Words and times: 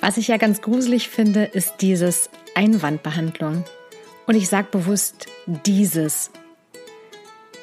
Was 0.00 0.16
ich 0.16 0.28
ja 0.28 0.38
ganz 0.38 0.62
gruselig 0.62 1.10
finde, 1.10 1.44
ist 1.44 1.74
dieses 1.82 2.30
Einwandbehandlung. 2.54 3.64
Und 4.26 4.34
ich 4.34 4.48
sage 4.48 4.68
bewusst 4.70 5.26
dieses. 5.46 6.30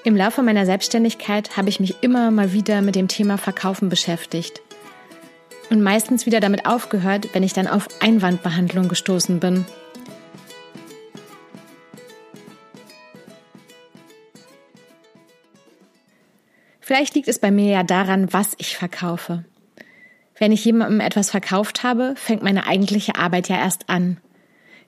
Im 0.04 0.16
Laufe 0.16 0.44
meiner 0.44 0.66
Selbstständigkeit 0.66 1.58
habe 1.58 1.70
ich 1.70 1.80
mich 1.80 1.96
immer 2.02 2.30
mal 2.30 2.54
wieder 2.54 2.82
mit 2.82 2.96
dem 2.96 3.08
Thema 3.08 3.38
Verkaufen 3.38 3.90
beschäftigt. 3.90 4.62
Und 5.72 5.82
meistens 5.82 6.26
wieder 6.28 6.40
damit 6.40 6.68
aufgehört, 6.68 7.30
wenn 7.34 7.44
ich 7.44 7.54
dann 7.54 7.68
auf 7.68 7.88
Einwandbehandlung 8.02 8.88
gestoßen 8.88 9.40
bin. 9.40 9.66
Vielleicht 16.80 17.16
liegt 17.16 17.28
es 17.28 17.40
bei 17.40 17.52
mir 17.52 17.72
ja 17.72 17.84
daran, 17.84 18.32
was 18.32 18.54
ich 18.60 18.78
verkaufe. 18.78 19.44
Wenn 20.40 20.52
ich 20.52 20.64
jemandem 20.66 21.00
etwas 21.00 21.32
verkauft 21.32 21.84
habe, 21.84 22.14
fängt 22.16 22.44
meine 22.44 22.68
eigentliche 22.68 23.16
Arbeit 23.16 23.50
ja 23.50 23.58
erst 23.58 23.90
an. 23.90 24.18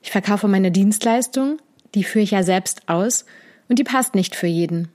Ich 0.02 0.10
verkaufe 0.10 0.48
meine 0.48 0.70
Dienstleistung, 0.70 1.58
die 1.94 2.04
führe 2.04 2.22
ich 2.22 2.30
ja 2.30 2.42
selbst 2.42 2.88
aus 2.88 3.26
und 3.68 3.78
die 3.78 3.84
passt 3.84 4.14
nicht 4.14 4.36
für 4.36 4.46
jeden. 4.46 4.88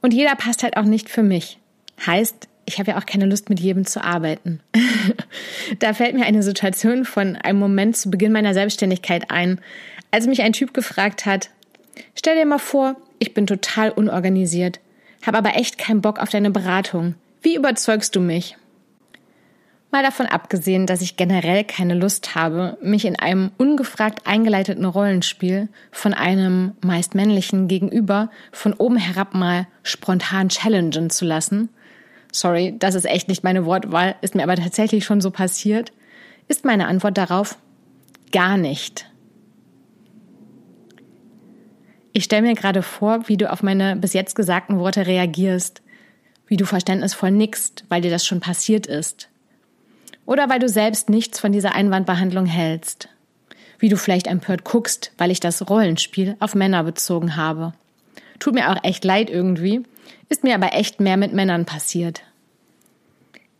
Und 0.00 0.14
jeder 0.14 0.34
passt 0.34 0.62
halt 0.62 0.76
auch 0.76 0.84
nicht 0.84 1.08
für 1.08 1.22
mich. 1.22 1.58
Heißt, 2.04 2.48
ich 2.66 2.78
habe 2.78 2.92
ja 2.92 2.98
auch 2.98 3.06
keine 3.06 3.26
Lust, 3.26 3.50
mit 3.50 3.60
jedem 3.60 3.86
zu 3.86 4.02
arbeiten. 4.02 4.60
da 5.78 5.92
fällt 5.92 6.14
mir 6.14 6.24
eine 6.24 6.42
Situation 6.42 7.04
von 7.04 7.36
einem 7.36 7.58
Moment 7.58 7.96
zu 7.96 8.10
Beginn 8.10 8.32
meiner 8.32 8.54
Selbstständigkeit 8.54 9.30
ein, 9.30 9.60
als 10.10 10.26
mich 10.26 10.42
ein 10.42 10.52
Typ 10.52 10.72
gefragt 10.72 11.26
hat, 11.26 11.50
stell 12.14 12.36
dir 12.36 12.46
mal 12.46 12.58
vor, 12.58 12.96
ich 13.18 13.34
bin 13.34 13.46
total 13.46 13.90
unorganisiert 13.90 14.80
habe 15.26 15.38
aber 15.38 15.56
echt 15.56 15.78
keinen 15.78 16.00
Bock 16.00 16.18
auf 16.20 16.28
deine 16.28 16.50
Beratung. 16.50 17.14
Wie 17.42 17.56
überzeugst 17.56 18.14
du 18.16 18.20
mich? 18.20 18.56
Mal 19.94 20.02
davon 20.02 20.26
abgesehen, 20.26 20.88
dass 20.88 21.02
ich 21.02 21.16
generell 21.16 21.62
keine 21.62 21.94
Lust 21.94 22.34
habe, 22.34 22.76
mich 22.82 23.04
in 23.04 23.16
einem 23.16 23.52
ungefragt 23.58 24.26
eingeleiteten 24.26 24.84
Rollenspiel 24.86 25.68
von 25.92 26.14
einem 26.14 26.72
meist 26.80 27.14
männlichen 27.14 27.68
Gegenüber 27.68 28.28
von 28.50 28.72
oben 28.72 28.96
herab 28.96 29.34
mal 29.34 29.68
spontan 29.84 30.48
challengen 30.48 31.10
zu 31.10 31.24
lassen. 31.24 31.68
Sorry, 32.32 32.74
das 32.76 32.96
ist 32.96 33.04
echt 33.04 33.28
nicht 33.28 33.44
meine 33.44 33.66
Wortwahl, 33.66 34.16
ist 34.20 34.34
mir 34.34 34.42
aber 34.42 34.56
tatsächlich 34.56 35.04
schon 35.04 35.20
so 35.20 35.30
passiert. 35.30 35.92
Ist 36.48 36.64
meine 36.64 36.88
Antwort 36.88 37.16
darauf 37.16 37.56
gar 38.32 38.56
nicht. 38.56 39.08
Ich 42.12 42.24
stelle 42.24 42.42
mir 42.42 42.54
gerade 42.54 42.82
vor, 42.82 43.28
wie 43.28 43.36
du 43.36 43.48
auf 43.48 43.62
meine 43.62 43.94
bis 43.94 44.12
jetzt 44.12 44.34
gesagten 44.34 44.80
Worte 44.80 45.06
reagierst, 45.06 45.82
wie 46.48 46.56
du 46.56 46.66
verständnisvoll 46.66 47.30
nickst, 47.30 47.84
weil 47.88 48.00
dir 48.00 48.10
das 48.10 48.26
schon 48.26 48.40
passiert 48.40 48.88
ist. 48.88 49.28
Oder 50.26 50.48
weil 50.48 50.58
du 50.58 50.68
selbst 50.68 51.10
nichts 51.10 51.38
von 51.38 51.52
dieser 51.52 51.74
Einwandbehandlung 51.74 52.46
hältst. 52.46 53.08
Wie 53.78 53.88
du 53.88 53.96
vielleicht 53.96 54.26
empört 54.26 54.64
guckst, 54.64 55.12
weil 55.18 55.30
ich 55.30 55.40
das 55.40 55.68
Rollenspiel 55.68 56.36
auf 56.40 56.54
Männer 56.54 56.84
bezogen 56.84 57.36
habe. 57.36 57.74
Tut 58.38 58.54
mir 58.54 58.70
auch 58.70 58.82
echt 58.82 59.04
leid 59.04 59.30
irgendwie, 59.30 59.82
ist 60.28 60.44
mir 60.44 60.54
aber 60.54 60.72
echt 60.72 61.00
mehr 61.00 61.16
mit 61.16 61.32
Männern 61.32 61.64
passiert. 61.64 62.22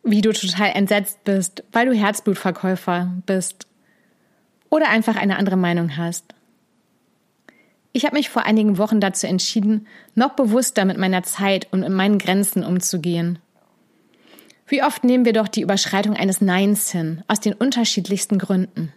Wie 0.03 0.21
du 0.21 0.33
total 0.33 0.71
entsetzt 0.75 1.25
bist, 1.25 1.65
weil 1.73 1.87
du 1.87 1.95
Herzblutverkäufer 1.95 3.13
bist. 3.27 3.67
Oder 4.71 4.89
einfach 4.89 5.17
eine 5.17 5.39
andere 5.39 5.57
Meinung 5.57 5.97
hast. 5.97 6.35
Ich 7.93 8.05
habe 8.05 8.17
mich 8.17 8.29
vor 8.29 8.45
einigen 8.45 8.77
Wochen 8.77 9.01
dazu 9.01 9.27
entschieden, 9.27 9.87
noch 10.15 10.31
bewusster 10.31 10.85
mit 10.85 10.99
meiner 10.99 11.23
Zeit 11.23 11.69
und 11.71 11.85
in 11.85 11.93
meinen 11.93 12.19
Grenzen 12.19 12.65
umzugehen. 12.65 13.39
Wie 14.67 14.83
oft 14.83 15.05
nehmen 15.05 15.25
wir 15.25 15.33
doch 15.33 15.49
die 15.49 15.61
Überschreitung 15.61 16.17
eines 16.17 16.41
Neins 16.41 16.91
hin, 16.91 17.23
aus 17.29 17.41
den 17.41 17.53
unterschiedlichsten 17.53 18.39
Gründen. 18.39 18.93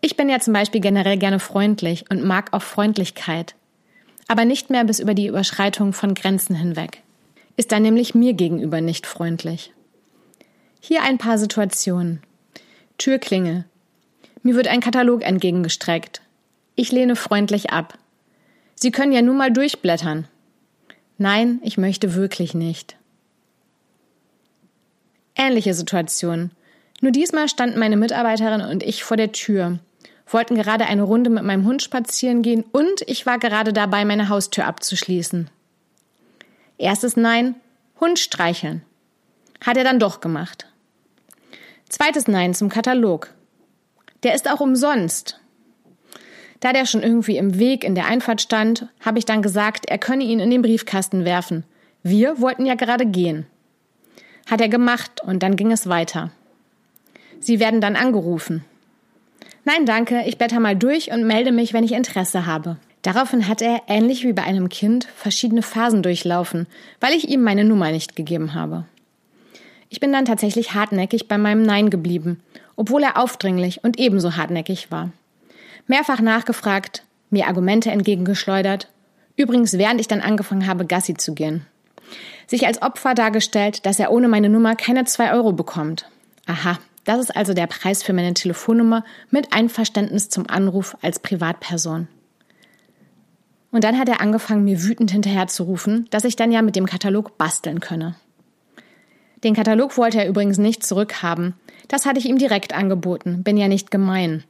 Ich 0.00 0.16
bin 0.16 0.28
ja 0.28 0.40
zum 0.40 0.52
Beispiel 0.52 0.80
generell 0.80 1.18
gerne 1.18 1.38
freundlich 1.38 2.04
und 2.10 2.24
mag 2.24 2.52
auch 2.52 2.62
Freundlichkeit. 2.62 3.54
Aber 4.28 4.44
nicht 4.44 4.70
mehr 4.70 4.84
bis 4.84 4.98
über 4.98 5.14
die 5.14 5.26
Überschreitung 5.26 5.92
von 5.92 6.14
Grenzen 6.14 6.56
hinweg. 6.56 7.02
Ist 7.56 7.72
dann 7.72 7.82
nämlich 7.82 8.14
mir 8.14 8.32
gegenüber 8.32 8.80
nicht 8.80 9.06
freundlich. 9.06 9.72
Hier 10.80 11.02
ein 11.02 11.18
paar 11.18 11.38
Situationen. 11.38 12.22
Türklingel. 12.98 13.64
Mir 14.42 14.54
wird 14.54 14.68
ein 14.68 14.80
Katalog 14.80 15.22
entgegengestreckt. 15.22 16.22
Ich 16.74 16.92
lehne 16.92 17.16
freundlich 17.16 17.70
ab. 17.70 17.98
Sie 18.74 18.90
können 18.90 19.12
ja 19.12 19.22
nun 19.22 19.36
mal 19.36 19.52
durchblättern. 19.52 20.28
Nein, 21.18 21.60
ich 21.62 21.78
möchte 21.78 22.14
wirklich 22.14 22.54
nicht. 22.54 22.95
Ähnliche 25.36 25.74
Situation. 25.74 26.50
Nur 27.00 27.12
diesmal 27.12 27.48
standen 27.48 27.78
meine 27.78 27.96
Mitarbeiterin 27.96 28.62
und 28.62 28.82
ich 28.82 29.04
vor 29.04 29.16
der 29.16 29.32
Tür, 29.32 29.78
wollten 30.26 30.56
gerade 30.56 30.86
eine 30.86 31.02
Runde 31.02 31.30
mit 31.30 31.44
meinem 31.44 31.66
Hund 31.66 31.82
spazieren 31.82 32.42
gehen 32.42 32.64
und 32.72 33.02
ich 33.06 33.26
war 33.26 33.38
gerade 33.38 33.72
dabei, 33.72 34.04
meine 34.04 34.28
Haustür 34.28 34.66
abzuschließen. 34.66 35.50
Erstes 36.78 37.16
Nein, 37.16 37.54
Hund 38.00 38.18
streicheln. 38.18 38.82
Hat 39.64 39.76
er 39.76 39.84
dann 39.84 39.98
doch 39.98 40.20
gemacht. 40.20 40.66
Zweites 41.88 42.28
Nein 42.28 42.54
zum 42.54 42.68
Katalog. 42.68 43.32
Der 44.22 44.34
ist 44.34 44.50
auch 44.50 44.60
umsonst. 44.60 45.40
Da 46.60 46.72
der 46.72 46.86
schon 46.86 47.02
irgendwie 47.02 47.36
im 47.36 47.58
Weg 47.58 47.84
in 47.84 47.94
der 47.94 48.06
Einfahrt 48.06 48.40
stand, 48.40 48.88
habe 49.00 49.18
ich 49.18 49.24
dann 49.24 49.42
gesagt, 49.42 49.86
er 49.86 49.98
könne 49.98 50.24
ihn 50.24 50.40
in 50.40 50.50
den 50.50 50.62
Briefkasten 50.62 51.24
werfen. 51.24 51.64
Wir 52.02 52.40
wollten 52.40 52.66
ja 52.66 52.74
gerade 52.74 53.06
gehen. 53.06 53.46
Hat 54.46 54.60
er 54.60 54.68
gemacht 54.68 55.22
und 55.22 55.42
dann 55.42 55.56
ging 55.56 55.72
es 55.72 55.88
weiter. 55.88 56.30
Sie 57.40 57.60
werden 57.60 57.80
dann 57.80 57.96
angerufen. 57.96 58.64
Nein, 59.64 59.84
danke, 59.84 60.22
ich 60.26 60.38
blätter 60.38 60.60
mal 60.60 60.76
durch 60.76 61.10
und 61.10 61.26
melde 61.26 61.52
mich, 61.52 61.72
wenn 61.72 61.84
ich 61.84 61.92
Interesse 61.92 62.46
habe. 62.46 62.76
Daraufhin 63.02 63.48
hat 63.48 63.60
er, 63.60 63.82
ähnlich 63.88 64.24
wie 64.24 64.32
bei 64.32 64.42
einem 64.42 64.68
Kind, 64.68 65.06
verschiedene 65.16 65.62
Phasen 65.62 66.02
durchlaufen, 66.02 66.66
weil 67.00 67.12
ich 67.12 67.28
ihm 67.28 67.42
meine 67.42 67.64
Nummer 67.64 67.90
nicht 67.90 68.16
gegeben 68.16 68.54
habe. 68.54 68.84
Ich 69.88 70.00
bin 70.00 70.12
dann 70.12 70.24
tatsächlich 70.24 70.74
hartnäckig 70.74 71.28
bei 71.28 71.38
meinem 71.38 71.62
Nein 71.62 71.90
geblieben, 71.90 72.40
obwohl 72.74 73.02
er 73.02 73.16
aufdringlich 73.16 73.84
und 73.84 73.98
ebenso 73.98 74.36
hartnäckig 74.36 74.90
war 74.90 75.10
mehrfach 75.86 76.20
nachgefragt, 76.20 77.04
mir 77.30 77.46
Argumente 77.46 77.90
entgegengeschleudert, 77.90 78.88
übrigens 79.36 79.78
während 79.78 80.00
ich 80.00 80.08
dann 80.08 80.20
angefangen 80.20 80.66
habe, 80.66 80.86
Gassi 80.86 81.14
zu 81.14 81.34
gehen. 81.34 81.66
Sich 82.46 82.66
als 82.66 82.82
Opfer 82.82 83.14
dargestellt, 83.14 83.86
dass 83.86 83.98
er 83.98 84.12
ohne 84.12 84.28
meine 84.28 84.48
Nummer 84.48 84.76
keine 84.76 85.04
zwei 85.04 85.32
Euro 85.32 85.52
bekommt. 85.52 86.08
Aha, 86.46 86.78
das 87.04 87.18
ist 87.20 87.36
also 87.36 87.54
der 87.54 87.66
Preis 87.66 88.02
für 88.02 88.12
meine 88.12 88.34
Telefonnummer 88.34 89.04
mit 89.30 89.52
Einverständnis 89.52 90.28
zum 90.28 90.48
Anruf 90.48 90.96
als 91.02 91.18
Privatperson. 91.18 92.08
Und 93.72 93.84
dann 93.84 93.98
hat 93.98 94.08
er 94.08 94.20
angefangen, 94.20 94.64
mir 94.64 94.82
wütend 94.82 95.10
hinterherzurufen, 95.10 96.06
dass 96.10 96.24
ich 96.24 96.36
dann 96.36 96.52
ja 96.52 96.62
mit 96.62 96.76
dem 96.76 96.86
Katalog 96.86 97.36
basteln 97.36 97.80
könne. 97.80 98.14
Den 99.44 99.54
Katalog 99.54 99.96
wollte 99.98 100.18
er 100.18 100.28
übrigens 100.28 100.56
nicht 100.56 100.84
zurückhaben. 100.84 101.54
Das 101.88 102.06
hatte 102.06 102.18
ich 102.18 102.26
ihm 102.26 102.38
direkt 102.38 102.74
angeboten, 102.74 103.42
bin 103.42 103.56
ja 103.56 103.68
nicht 103.68 103.90
gemein 103.90 104.44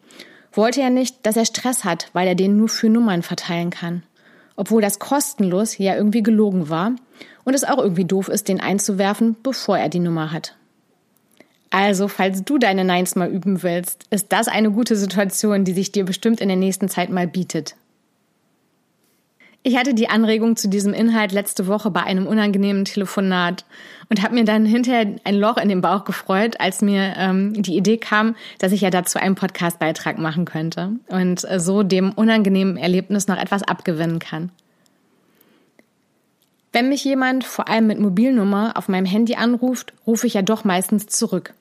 wollte 0.56 0.80
er 0.80 0.90
nicht, 0.90 1.24
dass 1.24 1.36
er 1.36 1.44
Stress 1.44 1.84
hat, 1.84 2.08
weil 2.12 2.26
er 2.26 2.34
den 2.34 2.56
nur 2.56 2.68
für 2.68 2.88
Nummern 2.88 3.22
verteilen 3.22 3.70
kann. 3.70 4.02
Obwohl 4.56 4.80
das 4.80 4.98
kostenlos 4.98 5.76
ja 5.78 5.94
irgendwie 5.94 6.22
gelogen 6.22 6.68
war 6.68 6.92
und 7.44 7.54
es 7.54 7.64
auch 7.64 7.78
irgendwie 7.78 8.04
doof 8.04 8.28
ist, 8.28 8.48
den 8.48 8.60
einzuwerfen, 8.60 9.36
bevor 9.42 9.78
er 9.78 9.88
die 9.88 10.00
Nummer 10.00 10.32
hat. 10.32 10.56
Also, 11.70 12.08
falls 12.08 12.44
du 12.44 12.58
deine 12.58 12.84
Neins 12.84 13.16
mal 13.16 13.28
üben 13.28 13.62
willst, 13.62 14.04
ist 14.10 14.32
das 14.32 14.48
eine 14.48 14.70
gute 14.70 14.96
Situation, 14.96 15.64
die 15.64 15.72
sich 15.72 15.92
dir 15.92 16.04
bestimmt 16.04 16.40
in 16.40 16.48
der 16.48 16.56
nächsten 16.56 16.88
Zeit 16.88 17.10
mal 17.10 17.26
bietet. 17.26 17.76
Ich 19.62 19.76
hatte 19.76 19.94
die 19.94 20.08
Anregung 20.08 20.54
zu 20.54 20.68
diesem 20.68 20.94
Inhalt 20.94 21.32
letzte 21.32 21.66
Woche 21.66 21.90
bei 21.90 22.04
einem 22.04 22.28
unangenehmen 22.28 22.84
Telefonat 22.84 23.64
und 24.08 24.22
habe 24.22 24.36
mir 24.36 24.44
dann 24.44 24.64
hinterher 24.64 25.16
ein 25.24 25.34
Loch 25.34 25.56
in 25.56 25.68
den 25.68 25.80
Bauch 25.80 26.04
gefreut, 26.04 26.60
als 26.60 26.82
mir 26.82 27.14
ähm, 27.16 27.52
die 27.60 27.76
Idee 27.76 27.96
kam, 27.96 28.36
dass 28.60 28.70
ich 28.70 28.82
ja 28.82 28.90
dazu 28.90 29.18
einen 29.18 29.34
Podcastbeitrag 29.34 30.18
machen 30.18 30.44
könnte 30.44 30.92
und 31.08 31.40
so 31.56 31.82
dem 31.82 32.12
unangenehmen 32.12 32.76
Erlebnis 32.76 33.26
noch 33.26 33.38
etwas 33.38 33.64
abgewinnen 33.64 34.20
kann. 34.20 34.52
Wenn 36.76 36.90
mich 36.90 37.04
jemand 37.04 37.42
vor 37.42 37.68
allem 37.68 37.86
mit 37.86 37.98
Mobilnummer 37.98 38.74
auf 38.74 38.86
meinem 38.86 39.06
Handy 39.06 39.34
anruft, 39.34 39.94
rufe 40.06 40.26
ich 40.26 40.34
ja 40.34 40.42
doch 40.42 40.62
meistens 40.62 41.06
zurück. 41.06 41.54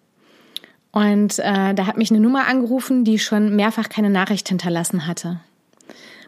Und 0.91 1.39
äh, 1.39 1.73
da 1.73 1.87
hat 1.87 1.95
mich 1.95 2.11
eine 2.11 2.19
Nummer 2.19 2.47
angerufen, 2.47 3.05
die 3.05 3.17
schon 3.17 3.55
mehrfach 3.55 3.87
keine 3.87 4.09
Nachricht 4.09 4.49
hinterlassen 4.49 5.07
hatte. 5.07 5.39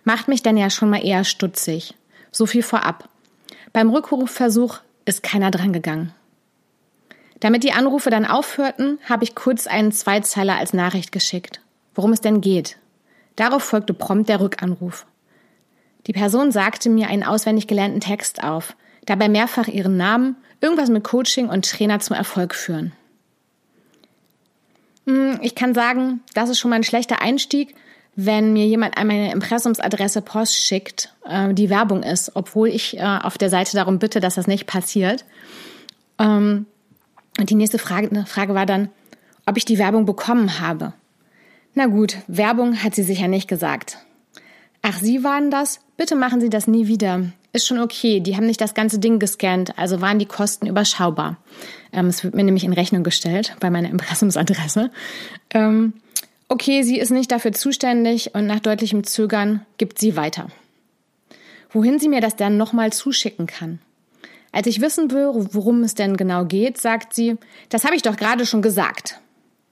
Macht 0.06 0.30
mich 0.30 0.42
dann 0.42 0.56
ja 0.56 0.70
schon 0.70 0.90
mal 0.90 1.06
eher 1.06 1.26
stutzig. 1.26 1.96
So 2.32 2.46
viel 2.46 2.64
vorab. 2.64 3.10
Beim 3.74 3.90
Rückrufversuch 3.90 4.80
ist 5.04 5.22
keiner 5.22 5.52
drangegangen. 5.52 6.14
Damit 7.42 7.66
die 7.66 7.74
Anrufe 7.74 8.10
dann 8.10 8.26
aufhörten, 8.26 9.00
habe 9.04 9.26
ich 9.26 9.36
kurz 9.36 9.68
einen 9.68 9.92
Zweizeiler 9.92 10.56
als 10.56 10.72
Nachricht 10.72 11.12
geschickt, 11.12 11.60
worum 11.94 12.14
es 12.14 12.22
denn 12.22 12.40
geht. 12.40 12.78
Darauf 13.36 13.64
folgte 13.64 13.94
prompt 13.94 14.30
der 14.30 14.40
Rückanruf. 14.40 15.06
Die 16.08 16.14
Person 16.14 16.52
sagte 16.52 16.90
mir 16.90 17.10
einen 17.10 17.24
auswendig 17.24 17.68
gelernten 17.68 18.00
Text 18.00 18.44
auf, 18.44 18.76
dabei 19.06 19.28
mehrfach 19.28 19.68
ihren 19.68 19.98
Namen, 19.98 20.38
irgendwas 20.62 20.90
mit 20.90 21.04
Coaching 21.04 21.50
und 21.50 21.70
Trainer 21.70 22.00
zum 22.00 22.16
Erfolg 22.16 22.56
führen. 22.56 22.94
Hm, 25.06 25.40
ich 25.42 25.54
kann 25.54 25.74
sagen, 25.74 26.22
das 26.34 26.50
ist 26.50 26.60
schon 26.60 26.70
mal 26.70 26.78
ein 26.78 26.84
schlechter 26.84 27.22
Einstieg, 27.22 27.76
wenn 28.16 28.54
mir 28.54 28.66
jemand 28.66 28.98
an 28.98 29.08
meine 29.08 29.32
Impressumsadresse 29.32 30.22
Post 30.22 30.56
schickt, 30.56 31.14
äh, 31.26 31.54
die 31.54 31.70
Werbung 31.70 32.02
ist, 32.04 32.32
obwohl 32.36 32.70
ich 32.70 32.98
äh, 32.98 33.02
auf 33.02 33.38
der 33.38 33.50
Seite 33.50 33.76
darum 33.76 34.00
bitte, 34.00 34.20
dass 34.20 34.36
das 34.36 34.48
nicht 34.48 34.66
passiert. 34.66 35.24
Ähm, 36.18 36.66
und 37.38 37.50
die 37.50 37.56
nächste 37.56 37.78
Frage, 37.78 38.26
Frage 38.26 38.56
war 38.56 38.66
dann, 38.66 38.90
ob 39.46 39.58
ich 39.58 39.66
die 39.66 39.78
Werbung 39.78 40.06
bekommen 40.06 40.60
habe. 40.60 40.94
Na 41.76 41.86
gut, 41.86 42.18
Werbung 42.28 42.82
hat 42.82 42.96
sie 42.96 43.04
sicher 43.04 43.28
nicht 43.28 43.48
gesagt. 43.48 44.00
Ach, 44.82 44.98
Sie 45.00 45.24
waren 45.24 45.52
das? 45.52 45.80
Bitte 45.98 46.16
machen 46.16 46.40
Sie 46.40 46.50
das 46.50 46.68
nie 46.68 46.88
wieder. 46.88 47.24
Ist 47.54 47.66
schon 47.66 47.80
okay, 47.80 48.20
die 48.20 48.36
haben 48.36 48.46
nicht 48.46 48.62
das 48.62 48.76
ganze 48.76 49.00
Ding 49.00 49.18
gescannt, 49.18 49.78
also 49.80 50.00
waren 50.00 50.20
die 50.20 50.28
Kosten 50.28 50.68
überschaubar. 50.68 51.38
Ähm, 51.92 52.06
es 52.06 52.24
wird 52.24 52.36
mir 52.36 52.44
nämlich 52.44 52.64
in 52.64 52.74
Rechnung 52.74 53.04
gestellt 53.04 53.56
bei 53.60 53.72
meiner 53.72 53.90
Impressumsadresse. 53.90 54.92
Ähm, 55.50 55.94
okay, 56.50 56.84
sie 56.84 57.00
ist 57.00 57.10
nicht 57.10 57.32
dafür 57.32 57.52
zuständig 57.52 58.36
und 58.36 58.46
nach 58.46 58.60
deutlichem 58.60 59.04
Zögern 59.06 59.66
gibt 59.80 59.98
sie 59.98 60.16
weiter. 60.16 60.50
Wohin 61.72 61.98
sie 61.98 62.10
mir 62.10 62.22
das 62.22 62.36
dann 62.36 62.58
nochmal 62.58 62.94
zuschicken 62.94 63.48
kann. 63.48 63.80
Als 64.52 64.68
ich 64.68 64.82
wissen 64.82 65.10
will, 65.10 65.32
worum 65.52 65.82
es 65.82 65.96
denn 65.96 66.16
genau 66.16 66.46
geht, 66.46 66.78
sagt 66.78 67.16
sie, 67.16 67.38
das 67.70 67.86
habe 67.86 67.96
ich 67.96 68.04
doch 68.04 68.18
gerade 68.18 68.46
schon 68.46 68.62
gesagt. 68.62 69.20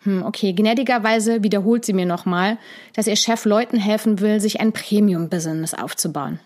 Hm, 0.06 0.24
okay, 0.24 0.54
gnädigerweise 0.54 1.44
wiederholt 1.44 1.84
sie 1.84 1.94
mir 1.94 2.06
nochmal, 2.06 2.58
dass 2.94 3.08
ihr 3.08 3.16
Chef 3.16 3.46
Leuten 3.46 3.78
helfen 3.78 4.20
will, 4.20 4.40
sich 4.40 4.62
ein 4.62 4.72
Premium-Business 4.72 5.74
aufzubauen. 5.74 6.40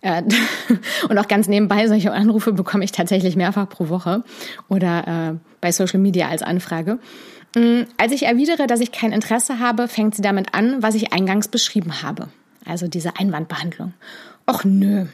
Äh, 0.00 0.22
und 1.08 1.18
auch 1.18 1.28
ganz 1.28 1.48
nebenbei, 1.48 1.86
solche 1.86 2.12
Anrufe 2.12 2.52
bekomme 2.52 2.84
ich 2.84 2.92
tatsächlich 2.92 3.36
mehrfach 3.36 3.68
pro 3.68 3.88
Woche 3.88 4.24
oder 4.68 5.32
äh, 5.32 5.38
bei 5.60 5.72
Social 5.72 6.00
Media 6.00 6.28
als 6.28 6.42
Anfrage. 6.42 6.98
Hm, 7.56 7.86
als 7.96 8.12
ich 8.12 8.24
erwidere, 8.24 8.66
dass 8.66 8.80
ich 8.80 8.92
kein 8.92 9.12
Interesse 9.12 9.58
habe, 9.58 9.88
fängt 9.88 10.14
sie 10.14 10.22
damit 10.22 10.54
an, 10.54 10.82
was 10.82 10.94
ich 10.94 11.12
eingangs 11.12 11.48
beschrieben 11.48 12.02
habe. 12.02 12.28
Also 12.66 12.88
diese 12.88 13.16
Einwandbehandlung. 13.18 13.94
Och 14.46 14.64
nö, 14.64 15.06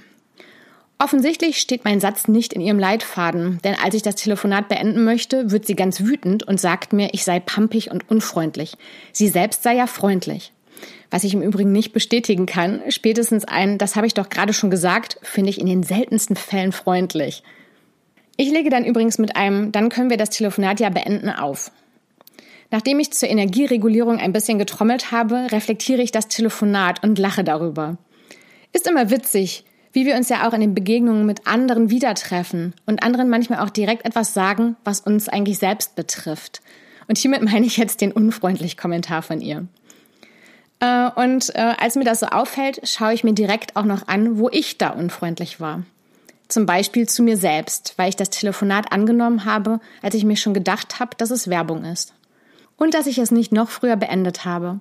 Offensichtlich 1.05 1.59
steht 1.61 1.85
mein 1.85 2.01
Satz 2.01 2.29
nicht 2.29 2.55
in 2.55 2.63
ihrem 2.63 2.79
Leitfaden, 2.79 3.59
denn 3.63 3.75
als 3.75 3.95
ich 3.95 4.01
das 4.01 4.15
Telefonat 4.15 4.71
beenden 4.71 5.05
möchte, 5.05 5.51
wird 5.51 5.67
sie 5.67 5.77
ganz 5.77 6.01
wütend 6.01 6.45
und 6.45 6.59
sagt 6.59 6.95
mir, 6.95 7.11
ich 7.13 7.25
sei 7.25 7.41
pampig 7.41 7.91
und 7.91 8.09
unfreundlich. 8.11 8.79
Sie 9.13 9.29
selbst 9.29 9.63
sei 9.63 9.75
ja 9.77 9.87
freundlich. 9.87 10.55
Was 11.11 11.23
ich 11.23 11.35
im 11.35 11.43
Übrigen 11.43 11.73
nicht 11.73 11.93
bestätigen 11.93 12.47
kann, 12.47 12.81
spätestens 12.89 13.45
ein, 13.45 13.77
das 13.77 13.97
habe 13.97 14.07
ich 14.07 14.15
doch 14.15 14.31
gerade 14.31 14.55
schon 14.55 14.71
gesagt, 14.71 15.19
finde 15.21 15.51
ich 15.51 15.61
in 15.61 15.67
den 15.67 15.83
seltensten 15.83 16.37
Fällen 16.37 16.73
freundlich. 16.73 17.43
Ich 18.39 18.51
lege 18.51 18.71
dann 18.71 18.87
übrigens 18.87 19.19
mit 19.19 19.37
einem, 19.37 19.73
dann 19.73 19.91
können 19.91 20.09
wir 20.09 20.17
das 20.17 20.31
Telefonat 20.31 20.81
ja 20.81 20.89
beenden 20.89 21.29
auf. 21.29 21.71
Nachdem 22.71 22.99
ich 22.99 23.13
zur 23.13 23.29
Energieregulierung 23.29 24.17
ein 24.17 24.33
bisschen 24.33 24.59
getrommelt 24.59 25.13
habe, 25.13 25.49
reflektiere 25.53 26.01
ich 26.01 26.13
das 26.13 26.29
Telefonat 26.29 27.03
und 27.05 27.19
lache 27.19 27.45
darüber. 27.45 27.99
Ist 28.73 28.87
immer 28.87 29.11
witzig, 29.11 29.67
wie 29.95 30.05
wir 30.05 30.17
uns 30.17 30.29
ja 30.29 30.47
auch 30.47 30.53
in 30.53 30.61
den 30.61 30.75
Begegnungen 30.75 31.25
mit 31.25 31.47
anderen 31.47 31.89
wieder 31.89 32.15
treffen 32.15 32.75
und 32.85 33.03
anderen 33.03 33.31
manchmal 33.31 33.61
auch 33.61 33.71
direkt 33.71 34.05
etwas 34.05 34.35
sagen, 34.35 34.77
was 34.85 35.01
uns 35.01 35.29
eigentlich 35.29 35.59
selbst 35.59 35.97
betrifft. 35.97 36.61
Und 37.09 37.17
hiermit 37.17 37.43
meine 37.43 37.65
ich 37.65 37.77
jetzt 37.77 38.01
den 38.01 38.13
unfreundlichen 38.13 38.79
Kommentar 38.79 39.23
von 39.23 39.41
ihr. 39.41 39.67
Äh, 40.81 41.11
und 41.15 41.55
äh, 41.55 41.75
als 41.79 41.95
mir 41.95 42.05
das 42.05 42.21
so 42.21 42.27
auffällt, 42.27 42.81
schaue 42.89 43.15
ich 43.15 43.25
mir 43.25 43.35
direkt 43.35 43.77
auch 43.77 43.85
noch 43.85 44.09
an, 44.09 44.39
wo 44.39 44.49
ich 44.51 44.79
da 44.79 44.91
unfreundlich 44.91 45.61
war. 45.61 45.85
Zum 46.49 46.67
Beispiel 46.67 47.09
zu 47.09 47.23
mir 47.23 47.37
selbst, 47.37 47.95
weil 47.97 48.09
ich 48.09 48.17
das 48.17 48.31
Telefonat 48.31 48.93
angenommen 48.93 49.45
habe, 49.45 49.81
als 50.03 50.15
ich 50.15 50.25
mir 50.25 50.37
schon 50.37 50.55
gedacht 50.55 50.99
habe, 50.99 51.17
dass 51.17 51.31
es 51.31 51.49
Werbung 51.49 51.85
ist. 51.85 52.13
Und 52.77 52.95
dass 52.95 53.07
ich 53.07 53.19
es 53.19 53.31
nicht 53.31 53.53
noch 53.53 53.71
früher 53.71 53.97
beendet 53.97 54.45
habe. 54.45 54.81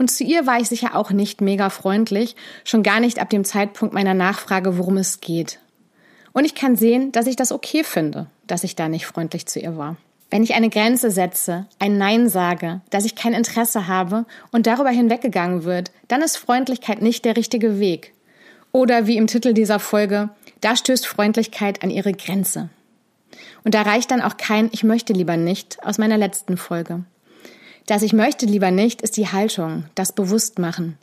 Und 0.00 0.10
zu 0.10 0.24
ihr 0.24 0.46
war 0.46 0.58
ich 0.58 0.70
sicher 0.70 0.96
auch 0.96 1.10
nicht 1.10 1.42
mega 1.42 1.68
freundlich, 1.68 2.34
schon 2.64 2.82
gar 2.82 3.00
nicht 3.00 3.18
ab 3.18 3.28
dem 3.28 3.44
Zeitpunkt 3.44 3.92
meiner 3.92 4.14
Nachfrage, 4.14 4.78
worum 4.78 4.96
es 4.96 5.20
geht. 5.20 5.60
Und 6.32 6.46
ich 6.46 6.54
kann 6.54 6.74
sehen, 6.74 7.12
dass 7.12 7.26
ich 7.26 7.36
das 7.36 7.52
okay 7.52 7.84
finde, 7.84 8.26
dass 8.46 8.64
ich 8.64 8.74
da 8.74 8.88
nicht 8.88 9.04
freundlich 9.04 9.44
zu 9.44 9.60
ihr 9.60 9.76
war. 9.76 9.98
Wenn 10.30 10.42
ich 10.42 10.54
eine 10.54 10.70
Grenze 10.70 11.10
setze, 11.10 11.66
ein 11.78 11.98
Nein 11.98 12.30
sage, 12.30 12.80
dass 12.88 13.04
ich 13.04 13.14
kein 13.14 13.34
Interesse 13.34 13.88
habe 13.88 14.24
und 14.52 14.66
darüber 14.66 14.88
hinweggegangen 14.88 15.64
wird, 15.64 15.90
dann 16.08 16.22
ist 16.22 16.38
Freundlichkeit 16.38 17.02
nicht 17.02 17.26
der 17.26 17.36
richtige 17.36 17.78
Weg. 17.78 18.14
Oder 18.72 19.06
wie 19.06 19.18
im 19.18 19.26
Titel 19.26 19.52
dieser 19.52 19.80
Folge, 19.80 20.30
da 20.62 20.76
stößt 20.76 21.06
Freundlichkeit 21.06 21.82
an 21.82 21.90
ihre 21.90 22.14
Grenze. 22.14 22.70
Und 23.64 23.74
da 23.74 23.82
reicht 23.82 24.10
dann 24.12 24.22
auch 24.22 24.38
kein 24.38 24.70
Ich 24.72 24.82
möchte 24.82 25.12
lieber 25.12 25.36
nicht 25.36 25.76
aus 25.84 25.98
meiner 25.98 26.16
letzten 26.16 26.56
Folge. 26.56 27.04
Das 27.90 28.02
ich 28.02 28.12
möchte 28.12 28.46
lieber 28.46 28.70
nicht 28.70 29.02
ist 29.02 29.16
die 29.16 29.26
Haltung, 29.26 29.82
das 29.96 30.12
Bewusstmachen. 30.12 30.96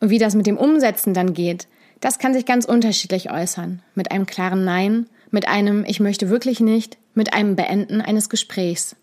Und 0.00 0.08
wie 0.08 0.18
das 0.18 0.34
mit 0.34 0.46
dem 0.46 0.56
Umsetzen 0.56 1.12
dann 1.12 1.34
geht, 1.34 1.68
das 2.00 2.18
kann 2.18 2.32
sich 2.32 2.46
ganz 2.46 2.64
unterschiedlich 2.64 3.30
äußern. 3.30 3.82
Mit 3.94 4.10
einem 4.10 4.24
klaren 4.24 4.64
Nein, 4.64 5.04
mit 5.30 5.48
einem 5.48 5.84
Ich 5.86 6.00
möchte 6.00 6.30
wirklich 6.30 6.60
nicht, 6.60 6.96
mit 7.12 7.34
einem 7.34 7.56
Beenden 7.56 8.00
eines 8.00 8.30
Gesprächs. 8.30 8.96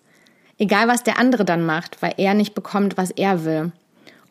Egal 0.58 0.88
was 0.88 1.04
der 1.04 1.20
andere 1.20 1.46
dann 1.46 1.64
macht, 1.64 2.02
weil 2.02 2.16
er 2.18 2.34
nicht 2.34 2.56
bekommt, 2.56 2.98
was 2.98 3.12
er 3.12 3.46
will. 3.46 3.72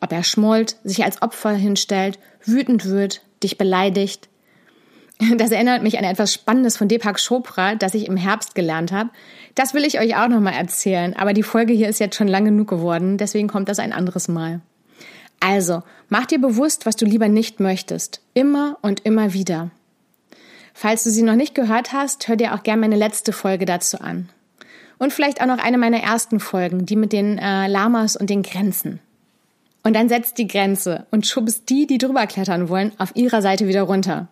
Ob 0.01 0.11
er 0.11 0.25
schmollt, 0.25 0.75
sich 0.83 1.05
als 1.05 1.21
Opfer 1.21 1.53
hinstellt, 1.53 2.19
wütend 2.43 2.83
wird, 2.83 3.21
dich 3.41 3.57
beleidigt, 3.57 4.27
das 5.37 5.51
erinnert 5.51 5.83
mich 5.83 5.97
an 5.97 6.05
etwas 6.05 6.33
Spannendes 6.33 6.77
von 6.77 6.87
Deepak 6.87 7.19
Chopra, 7.25 7.75
das 7.75 7.93
ich 7.93 8.07
im 8.07 8.17
Herbst 8.17 8.55
gelernt 8.55 8.91
habe. 8.91 9.09
Das 9.55 9.73
will 9.73 9.85
ich 9.85 9.99
euch 9.99 10.15
auch 10.15 10.29
nochmal 10.29 10.53
erzählen, 10.53 11.15
aber 11.15 11.33
die 11.33 11.43
Folge 11.43 11.73
hier 11.73 11.89
ist 11.89 11.99
jetzt 11.99 12.15
schon 12.15 12.27
lang 12.27 12.45
genug 12.45 12.69
geworden, 12.69 13.17
deswegen 13.17 13.47
kommt 13.47 13.67
das 13.67 13.79
ein 13.79 13.91
anderes 13.91 14.27
Mal. 14.27 14.61
Also, 15.41 15.83
mach 16.09 16.25
dir 16.25 16.39
bewusst, 16.39 16.85
was 16.85 16.95
du 16.95 17.05
lieber 17.05 17.27
nicht 17.27 17.59
möchtest. 17.59 18.21
Immer 18.33 18.77
und 18.81 19.05
immer 19.05 19.33
wieder. 19.33 19.71
Falls 20.73 21.03
du 21.03 21.09
sie 21.09 21.23
noch 21.23 21.35
nicht 21.35 21.55
gehört 21.55 21.91
hast, 21.91 22.27
hör 22.27 22.35
dir 22.35 22.53
auch 22.53 22.63
gerne 22.63 22.81
meine 22.81 22.95
letzte 22.95 23.33
Folge 23.33 23.65
dazu 23.65 23.99
an. 23.99 24.29
Und 24.97 25.13
vielleicht 25.13 25.41
auch 25.41 25.45
noch 25.45 25.59
eine 25.59 25.77
meiner 25.77 26.01
ersten 26.01 26.39
Folgen, 26.39 26.85
die 26.85 26.95
mit 26.95 27.13
den 27.13 27.37
äh, 27.37 27.67
Lamas 27.67 28.15
und 28.15 28.29
den 28.29 28.43
Grenzen. 28.43 28.99
Und 29.83 29.95
dann 29.95 30.09
setzt 30.09 30.37
die 30.37 30.47
Grenze 30.47 31.05
und 31.11 31.25
schubst 31.25 31.69
die, 31.69 31.87
die 31.87 31.97
drüber 31.97 32.27
klettern 32.27 32.67
wollen, 32.67 32.91
auf 32.97 33.15
ihrer 33.15 33.41
Seite 33.41 33.67
wieder 33.67 33.83
runter. 33.83 34.27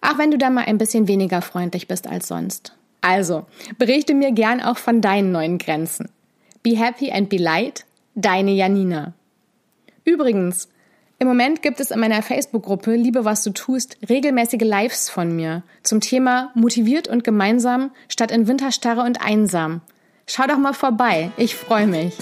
Auch 0.00 0.18
wenn 0.18 0.30
du 0.30 0.38
da 0.38 0.50
mal 0.50 0.64
ein 0.64 0.78
bisschen 0.78 1.08
weniger 1.08 1.42
freundlich 1.42 1.88
bist 1.88 2.06
als 2.06 2.28
sonst. 2.28 2.74
Also, 3.00 3.46
berichte 3.78 4.14
mir 4.14 4.32
gern 4.32 4.60
auch 4.60 4.78
von 4.78 5.00
deinen 5.00 5.32
neuen 5.32 5.58
Grenzen. 5.58 6.08
Be 6.62 6.76
happy 6.76 7.10
and 7.12 7.28
be 7.28 7.36
light, 7.36 7.84
deine 8.14 8.52
Janina. 8.52 9.14
Übrigens, 10.04 10.68
im 11.20 11.26
Moment 11.26 11.62
gibt 11.62 11.80
es 11.80 11.90
in 11.90 11.98
meiner 12.00 12.22
Facebook-Gruppe 12.22 12.94
Liebe, 12.94 13.24
was 13.24 13.42
du 13.42 13.50
tust, 13.50 13.96
regelmäßige 14.08 14.62
Lives 14.62 15.10
von 15.10 15.34
mir 15.34 15.62
zum 15.82 16.00
Thema 16.00 16.50
motiviert 16.54 17.08
und 17.08 17.24
gemeinsam 17.24 17.90
statt 18.08 18.30
in 18.30 18.46
Winterstarre 18.46 19.02
und 19.02 19.20
einsam. 19.20 19.80
Schau 20.26 20.46
doch 20.46 20.58
mal 20.58 20.74
vorbei, 20.74 21.30
ich 21.36 21.56
freue 21.56 21.86
mich. 21.86 22.14